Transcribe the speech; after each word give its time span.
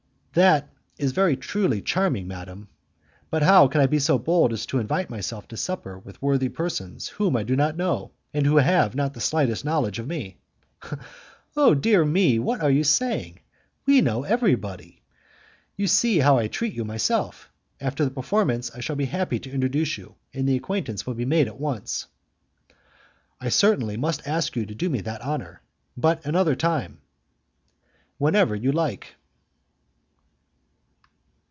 "That 0.33 0.69
is 0.97 1.11
truly 1.41 1.81
charming, 1.81 2.25
madam; 2.25 2.69
but 3.29 3.43
how 3.43 3.67
could 3.67 3.81
I 3.81 3.85
be 3.87 3.99
so 3.99 4.17
bold 4.17 4.53
as 4.53 4.65
to 4.67 4.79
invite 4.79 5.09
myself 5.09 5.45
to 5.49 5.57
supper 5.57 5.99
with 5.99 6.21
worthy 6.21 6.47
persons 6.47 7.09
whom 7.09 7.35
I 7.35 7.43
do 7.43 7.53
not 7.53 7.75
know, 7.75 8.11
and 8.33 8.45
who 8.45 8.55
have 8.55 8.95
not 8.95 9.13
the 9.13 9.19
slightest 9.19 9.65
knowledge 9.65 9.99
of 9.99 10.07
me?" 10.07 10.37
"Oh, 11.57 11.73
dear 11.75 12.05
me! 12.05 12.39
What 12.39 12.61
are 12.61 12.71
you 12.71 12.85
saying? 12.85 13.41
We 13.85 13.99
know 13.99 14.23
everybody. 14.23 15.01
You 15.75 15.87
see 15.87 16.19
how 16.19 16.37
I 16.37 16.47
treat 16.47 16.75
you 16.75 16.85
myself. 16.85 17.51
After 17.81 18.05
the 18.05 18.09
performance, 18.11 18.71
I 18.71 18.79
shall 18.79 18.95
be 18.95 19.05
happy 19.07 19.37
to 19.37 19.51
introduce 19.51 19.97
you, 19.97 20.15
and 20.33 20.47
the 20.47 20.55
acquaintance 20.55 21.05
will 21.05 21.15
be 21.15 21.25
made 21.25 21.47
at 21.49 21.59
once." 21.59 22.07
"I 23.41 23.49
certainly 23.49 23.97
must 23.97 24.25
ask 24.25 24.55
you 24.55 24.65
to 24.65 24.73
do 24.75 24.87
me 24.89 25.01
that 25.01 25.23
honour, 25.23 25.61
but 25.97 26.25
another 26.25 26.55
time." 26.55 27.01
"Whenever 28.17 28.55
you 28.55 28.71
like." 28.71 29.15